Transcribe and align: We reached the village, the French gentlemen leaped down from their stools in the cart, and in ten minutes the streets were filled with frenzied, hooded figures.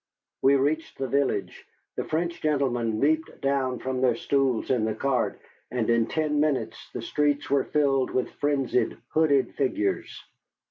We 0.41 0.55
reached 0.55 0.97
the 0.97 1.07
village, 1.07 1.63
the 1.95 2.03
French 2.03 2.41
gentlemen 2.41 2.99
leaped 2.99 3.39
down 3.39 3.77
from 3.77 4.01
their 4.01 4.15
stools 4.15 4.71
in 4.71 4.83
the 4.83 4.95
cart, 4.95 5.39
and 5.69 5.87
in 5.91 6.07
ten 6.07 6.39
minutes 6.39 6.89
the 6.91 7.03
streets 7.03 7.51
were 7.51 7.65
filled 7.65 8.09
with 8.09 8.31
frenzied, 8.31 8.97
hooded 9.09 9.53
figures. 9.53 10.25